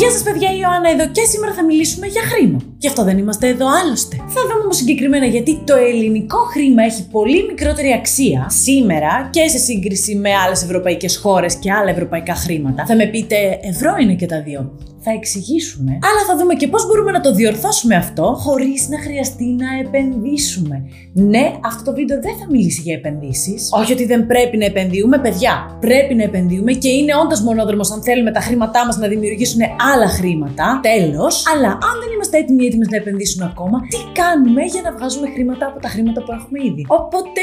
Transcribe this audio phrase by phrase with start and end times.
[0.00, 2.69] Γεια σας, παιδιά, η Ιωάννα εδώ και σήμερα θα μιλήσουμε για χρήμα.
[2.82, 4.16] Γι' αυτό δεν είμαστε εδώ άλλωστε.
[4.16, 9.58] Θα δούμε όμως συγκεκριμένα γιατί το ελληνικό χρήμα έχει πολύ μικρότερη αξία σήμερα και σε
[9.58, 12.86] σύγκριση με άλλες ευρωπαϊκές χώρες και άλλα ευρωπαϊκά χρήματα.
[12.86, 14.70] Θα με πείτε, ευρώ είναι και τα δύο
[15.02, 19.44] θα εξηγήσουμε, αλλά θα δούμε και πώς μπορούμε να το διορθώσουμε αυτό χωρίς να χρειαστεί
[19.44, 20.76] να επενδύσουμε.
[21.12, 23.68] Ναι, αυτό το βίντεο δεν θα μιλήσει για επενδύσεις.
[23.72, 25.76] Όχι ότι δεν πρέπει να επενδύουμε, παιδιά.
[25.80, 29.60] Πρέπει να επενδύουμε και είναι όντως μονόδρομος αν θέλουμε τα χρήματά μας να δημιουργήσουν
[29.94, 30.80] άλλα χρήματα.
[30.82, 31.44] Τέλος.
[31.54, 35.64] Αλλά αν δεν είμαστε έτοιμοι έτοιμες να επενδύσουμε ακόμα, τι κάνουμε για να βγάζουμε χρήματα
[35.70, 36.82] από τα χρήματα που έχουμε ήδη.
[37.00, 37.42] Οπότε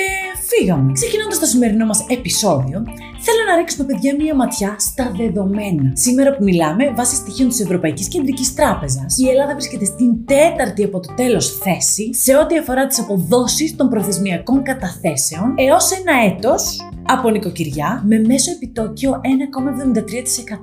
[0.49, 0.91] φύγαμε.
[0.99, 2.77] Ξεκινώντας το σημερινό μας επεισόδιο,
[3.25, 5.85] θέλω να ρίξουμε, παιδιά, μία ματιά στα δεδομένα.
[5.93, 10.99] Σήμερα που μιλάμε, βάσει στοιχείων της Ευρωπαϊκής Κεντρικής Τράπεζας, η Ελλάδα βρίσκεται στην τέταρτη από
[10.99, 16.61] το τέλος θέση σε ό,τι αφορά τις αποδόσεις των προθεσμιακών καταθέσεων έως ένα έτος
[17.07, 19.21] από νοικοκυριά με μέσο επιτόκιο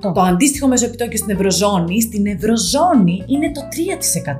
[0.07, 0.13] 1,73%.
[0.13, 3.61] Το αντίστοιχο μέσο επιτόκιο στην Ευρωζώνη, στην Ευρωζώνη είναι το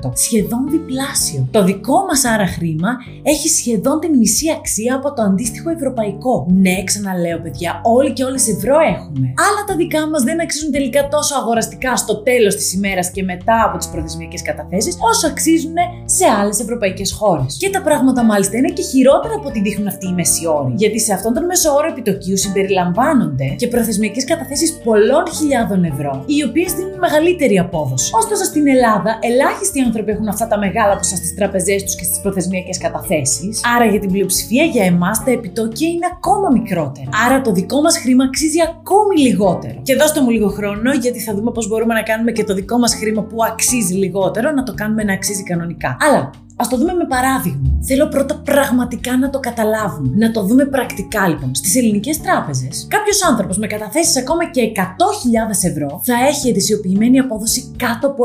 [0.08, 0.12] 3%.
[0.14, 1.48] Σχεδόν διπλάσιο.
[1.52, 2.90] Το δικό μας άρα χρήμα
[3.24, 6.48] έχει σχεδόν την μισή αξία από το αντίστοιχο ευρωπαϊκό.
[6.50, 9.26] Ναι, ξαναλέω παιδιά, όλοι και όλες ευρώ έχουμε.
[9.46, 13.64] Αλλά τα δικά μας δεν αξίζουν τελικά τόσο αγοραστικά στο τέλος της ημέρας και μετά
[13.68, 15.76] από τις προθεσμιακές καταθέσεις, όσο αξίζουν
[16.06, 17.58] σε άλλες ευρωπαϊκές χώρες.
[17.60, 20.74] Και τα πράγματα μάλιστα είναι και χειρότερα από ό,τι δείχνουν αυτοί οι μεσιόροι.
[20.76, 26.74] Γιατί σε αυτόν τον μεσόωρο επιτοκίου συμπεριλαμβάνονται και προθεσμιακές καταθέσεις πολλών χιλιάδων ευρώ, οι οποίες
[26.74, 28.12] δίνουν μεγαλύτερη απόδοση.
[28.22, 32.20] Ωστόσο, στην Ελλάδα, ελάχιστοι άνθρωποι έχουν αυτά τα μεγάλα ποσά στις τραπεζές τους και στις
[32.20, 33.62] προθεσμιακές καταθέσεις.
[33.76, 37.10] Άρα, για την πλειοψηφία για εμάς τα επιτόκια είναι ακόμα μικρότερα.
[37.26, 39.80] Άρα, το δικό μας χρήμα αξίζει ακόμη λιγότερο.
[39.82, 42.78] Και δώστε μου λίγο χρόνο, γιατί θα δούμε πώς μπορούμε να κάνουμε και το δικό
[42.78, 45.98] μας χρήμα που αξίζει λιγότερο να το κάνουμε να αξίζει κανονικά.
[46.00, 46.30] Αλλά
[46.62, 47.68] Α το δούμε με παράδειγμα.
[47.88, 50.12] Θέλω πρώτα πραγματικά να το καταλάβουμε.
[50.16, 51.56] Να το δούμε πρακτικά λοιπόν.
[51.56, 57.60] Στις ελληνικές τράπεζες, κάποιος άνθρωπος με καταθέσεις ακόμα και 100.000 ευρώ θα έχει ετησιοποιημένη απόδοση
[57.78, 58.24] κάτω από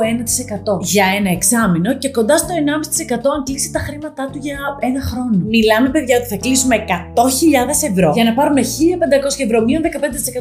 [0.78, 5.00] 1% για ένα εξάμεινο και κοντά στο 1,5% αν κλείσει τα χρήματά του για ένα
[5.08, 5.36] χρόνο.
[5.54, 9.82] Μιλάμε, παιδιά, ότι θα κλείσουμε 100.000 ευρώ για να πάρουμε 1.500 ευρώ μείον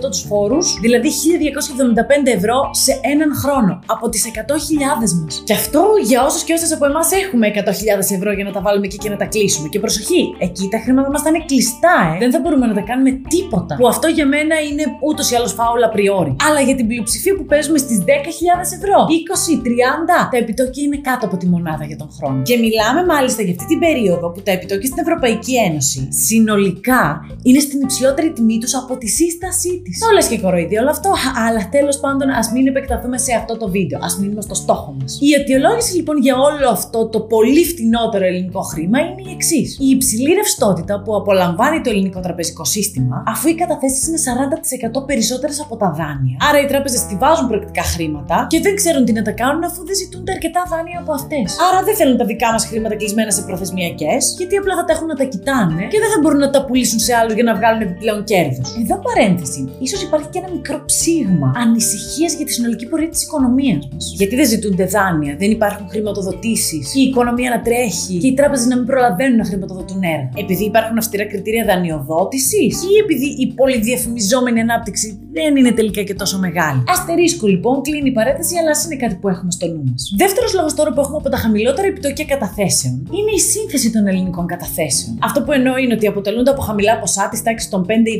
[0.05, 5.41] 15% τους φόρους, δηλαδή 1.275 ευρώ σε έναν χρόνο από τις 100.000 μας.
[5.45, 7.78] Και αυτό για όσους και όσες από εμάς έχουμε 100.000
[8.17, 9.67] ευρώ για να τα βάλουμε εκεί και να τα κλείσουμε.
[9.67, 12.17] Και προσοχή, εκεί τα χρήματα μας θα είναι κλειστά, ε.
[12.17, 13.73] Δεν θα μπορούμε να τα κάνουμε τίποτα.
[13.79, 16.35] Που αυτό για μένα είναι ούτως ή άλλως φάουλα πριόρι.
[16.47, 21.25] Αλλά για την πλειοψηφία που παίζουμε στις 10.000 ευρώ, 20, 30, τα επιτόκια είναι κάτω
[21.25, 22.41] από τη μονάδα για τον χρόνο.
[22.41, 27.03] Και μιλάμε μάλιστα για αυτή την περίοδο που τα επιτόκια στην Ευρωπαϊκή Ένωση συνολικά
[27.43, 29.99] είναι στην υψηλότερη τιμή τους από τη σύστασή της.
[29.99, 31.11] Το λες και κοροϊδί όλο αυτό,
[31.47, 33.99] αλλά τέλος πάντων ας μην επεκταθούμε σε αυτό το βίντεο.
[33.99, 35.17] Α μείνουμε στο στόχο μας.
[35.21, 39.77] Η αιτιολόγηση λοιπόν για όλο αυτό το πολύ φτηνότερο ελληνικό χρήμα είναι η εξής.
[39.79, 44.19] Η υψηλή ρευστότητα που απολαμβάνει το ελληνικό τραπεζικό σύστημα, αφού οι καταθέσεις είναι
[45.01, 46.37] 40% περισσότερες από τα δάνεια.
[46.49, 49.85] Άρα οι τράπεζες τη βάζουν πρακτικά χρήματα και δεν ξέρουν τι να τα κάνουν αφού
[49.85, 51.47] δεν ζητούνται αρκετά δάνεια από αυτές.
[51.67, 55.07] Άρα δεν θέλουν τα δικά μας χρήματα κλεισμένα σε προθεσμιακές, γιατί απλά θα τα έχουν
[55.07, 57.81] να τα κοιτάνε και δεν θα μπορούν να τα πουλήσουν σε άλλους για να βγάλουν
[57.81, 58.67] επιπλέον κέρδος.
[58.81, 59.61] Εδώ παρένθεση.
[59.89, 64.13] σω υπάρχει και ένα μικρό ψήγμα ανησυχίας για τη συνολική πορεία της οικονομίας μας.
[64.17, 68.75] Γιατί δεν ζητούνται δάνεια, δεν υπάρχουν χρηματοδοτήσεις, η οικονομία να τρέχει και οι τράπεζες να
[68.77, 70.29] μην προλαβαίνουν να χρηματοδοτούν έργα.
[70.43, 76.37] Επειδή υπάρχουν αυστηρά κριτήρια δανειοδότησης ή επειδή η πολυδιαφημιζόμενη ανάπτυξη δεν είναι τελικά και τόσο
[76.39, 76.83] μεγάλη.
[76.87, 80.13] Αστερίσκο λοιπόν, κλείνει η παρέθεση, αλλά είναι κάτι που έχουμε στο νου μας.
[80.17, 84.45] Δεύτερος λόγος τώρα που έχουμε από τα χαμηλότερα επιτοκία καταθέσεων είναι η σύνθεση των ελληνικών
[84.45, 85.17] καταθέσεων.
[85.21, 88.17] Αυτό που εννοώ είναι ότι αποτελούνται από χαμηλά ποσά της τάξης των 5 ή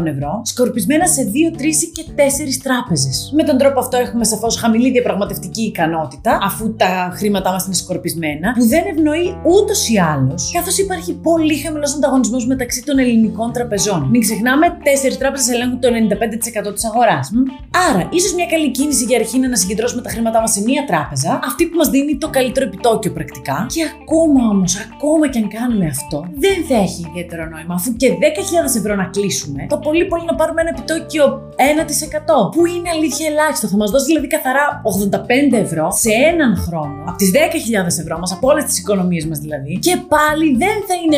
[0.00, 1.62] 10.000 ευρώ, σκορπισμένα σε 2, 3
[1.92, 3.32] και 4 τράπεζες.
[3.36, 8.52] Με τον τρόπο αυτό έχουμε σαφώς χαμηλή διαπραγματευτική ικανότητα, αφού τα χρήματά μας είναι σκορπισμένα,
[8.52, 14.08] που δεν ευνοεί ούτως ή άλλως, καθώς υπάρχει πολύ χαμηλός ανταγωνισμός μεταξύ των ελληνικών τραπεζών.
[14.10, 17.30] Μην ξεχνάμε, 4 τράπεζες ελέγχουν το 95% της αγοράς.
[17.88, 20.84] Άρα, ίσως μια καλή κίνηση για αρχή είναι να συγκεντρώσουμε τα χρήματά μας σε μία
[20.86, 23.66] τράπεζα, αυτή που μας δίνει το καλύτερο επιτόκιο πρακτικά.
[23.74, 28.08] Και ακόμα όμως, ακόμα και αν κάνουμε αυτό, δεν θα έχει ιδιαίτερο νόημα, αφού και
[28.10, 31.24] 10.000 ευρώ να κλείσουμε, το πολύ πολύ να πάρουμε ένα επιτόκιο
[31.56, 34.64] 1%, που είναι αλήθεια ελάχιστο; Θα μας δώσει δηλαδή καθαρά
[35.52, 39.38] 85 ευρώ σε έναν χρόνο, από τις 10.000 ευρώ μας, από όλες τι οικονομίε μας
[39.44, 41.16] δηλαδή, και πάλι δεν θα είναι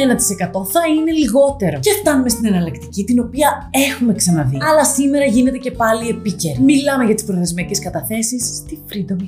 [0.54, 1.76] 1%, θα είναι λιγότερο.
[1.86, 3.48] Και φτάνουμε στην εναλλακτική, την οποία
[3.88, 4.58] έχουμε ξαναδεί.
[4.68, 6.58] Αλλά σήμερα γίνεται και πάλι επίκαιρη.
[6.70, 9.24] Μιλάμε για τις προθεσμιακές καταθέσεις στη Freedom 24.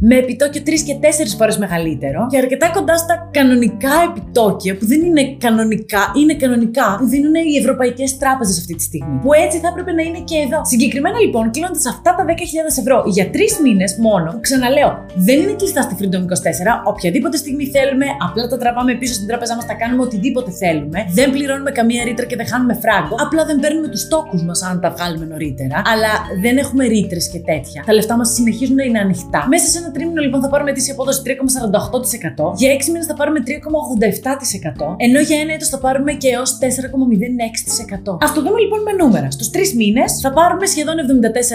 [0.00, 5.00] Με επιτόκιο 3 και 4 φορές μεγαλύτερο και αρκετά κοντά στα κανονικά επιτόκια, που δεν
[5.08, 9.18] είναι κανονικά, είναι κανονικά, που δίνουν οι ευρωπαϊκές τράπεζες αυτή τη στιγμή.
[9.22, 10.60] Που έτσι θα έπρεπε να είναι και εδώ.
[10.64, 12.32] Συγκεκριμένα λοιπόν, κλείνοντας αυτά τα 10.000
[12.82, 14.90] ευρώ για 3 μήνες μόνο, που ξαναλέω,
[15.26, 16.24] δεν είναι κλειστά στη Freedom 24,
[16.84, 20.98] οποιαδήποτε στιγμή θέλουμε, απλά τα τραβάμε πίσω στην τράπεζά μας, τα κάνουμε οτιδήποτε θέλουμε.
[21.18, 23.14] Δεν πληρώνουμε καμία ρήτρα και δεν χάνουμε φράγκο.
[23.24, 25.76] Απλά δεν παίρνουμε τους τόκους μας αν τα βγάλουμε νωρίτερα.
[25.92, 26.12] Αλλά
[26.44, 27.80] δεν έχουμε ρήτρες και τέτοια.
[27.88, 29.40] Τα λεφτά μας συνεχίζουν να είναι ανοιχτά.
[29.52, 32.52] Μέσα σε ένα τρίμηνο λοιπόν θα πάρουμε ετήσια απόδοση 3,48%.
[32.60, 34.94] Για 6 μήνες θα πάρουμε 3,87%.
[35.06, 38.24] Ενώ για ένα έτος θα πάρουμε και έως 4,06%.
[38.24, 39.28] Α το δούμε λοιπόν με νούμερα.
[39.30, 40.96] Στους 3 μήνες θα πάρουμε σχεδόν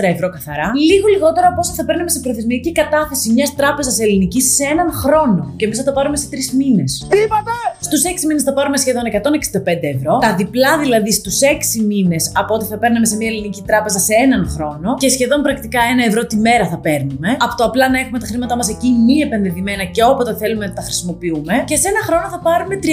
[0.04, 0.68] 74 ευρώ καθαρά.
[0.90, 5.54] Λίγο λιγότερο από όσο θα παίρνουμε σε προθεσμιακή κατάθεση μιας τράπεζας ελληνικής σε έναν χρόνο.
[5.56, 7.06] Και εμείς θα το πάρουμε σε 3 μήνες.
[7.10, 7.52] Τι είπατε!
[7.88, 10.14] Στους 6 μήνες θα πάρουμε σχεδόν 165 ευρώ.
[10.26, 14.14] Τα διπλά δηλαδή στους 6 μήνες από ό,τι θα παίρναμε σε μια ελληνική τράπεζα σε
[14.26, 14.90] έναν χρόνο.
[15.02, 17.30] Και σχεδόν πρακτικά 1 ευρώ τη μέρα θα παίρνουμε.
[17.46, 20.74] Από το απλά να έχουμε τα χρήματά μας εκεί μη επενδυμένα και όποτε θέλουμε να
[20.74, 21.54] τα χρησιμοποιούμε.
[21.70, 22.86] Και σε ένα χρόνο θα πάρουμε 345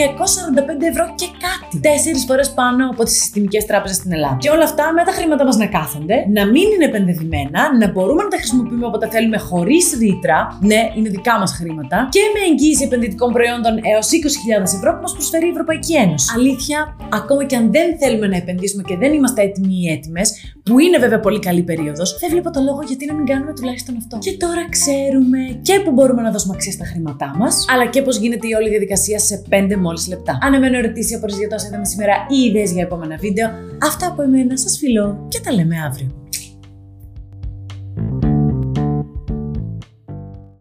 [0.93, 1.75] ευρώ και κάτι.
[1.89, 4.37] Τέσσερις φορές πάνω από τις συστημικές τράπεζες στην Ελλάδα.
[4.45, 8.23] Και όλα αυτά με τα χρήματα μας να κάθονται, να μην είναι επενδυμένα, να μπορούμε
[8.27, 10.39] να τα χρησιμοποιούμε όποτε θέλουμε χωρίς ρήτρα.
[10.71, 11.97] Ναι, είναι δικά μας χρήματα.
[12.15, 16.27] Και με εγγύηση επενδυτικών προϊόντων έως 20.000 ευρώ που μας προσφέρει η Ευρωπαϊκή Ένωση.
[16.37, 20.79] Αλήθεια, ακόμα και αν δεν θέλουμε να επενδύσουμε και δεν είμαστε έτοιμοι ή έτοιμες, που
[20.79, 24.19] είναι βέβαια πολύ καλή περίοδος, δεν βλέπω το λόγο γιατί να μην κάνουμε τουλάχιστον αυτό.
[24.19, 28.17] Και τώρα ξέρουμε και που μπορούμε να δώσουμε αξία στα χρήματά μας, αλλά και πώς
[28.19, 30.39] γίνεται η όλη διαδικασία σε 5 μόλις λεπτά.
[30.43, 33.51] Αν εμένα ερωτήσει, απορρεί για τόσα είδαμε σήμερα ή ιδέες για επόμενα βίντεο,
[33.83, 36.22] αυτά από εμένα σας φιλώ και τα λέμε αύριο.